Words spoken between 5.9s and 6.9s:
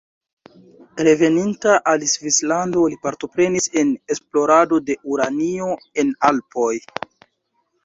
en Alpoj.